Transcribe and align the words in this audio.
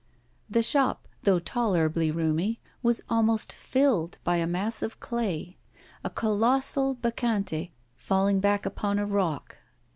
The 0.49 0.63
shop, 0.63 1.07
though 1.21 1.37
tolerably 1.37 2.09
roomy, 2.09 2.59
was 2.81 3.03
almost 3.07 3.53
filled 3.53 4.17
by 4.23 4.37
a 4.37 4.47
mass 4.47 4.81
of 4.81 4.99
clay: 4.99 5.57
a 6.03 6.09
colossal 6.09 6.95
Bacchante, 6.95 7.71
falling 7.97 8.39
back 8.39 8.65
upon 8.65 8.97
a 8.97 9.05
rock. 9.05 9.59